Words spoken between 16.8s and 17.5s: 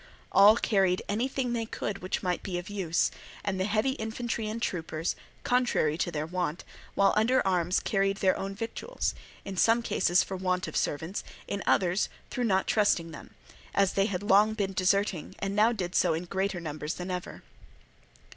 than ever.